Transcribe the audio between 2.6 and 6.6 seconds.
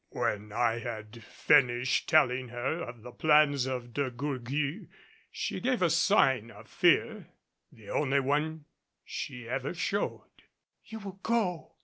of the plans of De Gourgues, she gave a sign